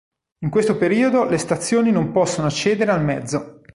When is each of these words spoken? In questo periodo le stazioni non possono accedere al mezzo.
In 0.39 0.49
questo 0.49 0.77
periodo 0.77 1.25
le 1.25 1.37
stazioni 1.37 1.91
non 1.91 2.11
possono 2.11 2.47
accedere 2.47 2.89
al 2.89 3.03
mezzo. 3.03 3.61